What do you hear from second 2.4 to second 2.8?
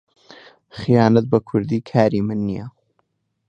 نییە.